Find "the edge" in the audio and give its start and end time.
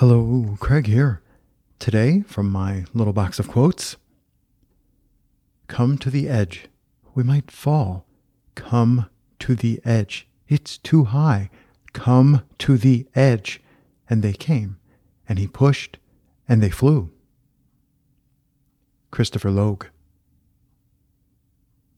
6.08-6.68, 9.54-10.26, 12.78-13.60